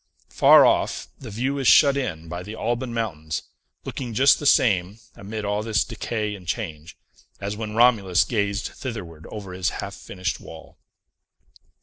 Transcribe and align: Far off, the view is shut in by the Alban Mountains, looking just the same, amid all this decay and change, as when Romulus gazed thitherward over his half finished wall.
Far 0.31 0.65
off, 0.65 1.09
the 1.19 1.29
view 1.29 1.59
is 1.59 1.67
shut 1.67 1.95
in 1.95 2.27
by 2.27 2.41
the 2.41 2.55
Alban 2.55 2.91
Mountains, 2.91 3.43
looking 3.85 4.15
just 4.15 4.39
the 4.39 4.47
same, 4.47 4.97
amid 5.15 5.45
all 5.45 5.61
this 5.61 5.83
decay 5.83 6.33
and 6.33 6.47
change, 6.47 6.97
as 7.39 7.55
when 7.55 7.75
Romulus 7.75 8.23
gazed 8.23 8.69
thitherward 8.69 9.27
over 9.27 9.53
his 9.53 9.69
half 9.77 9.93
finished 9.93 10.39
wall. 10.39 10.79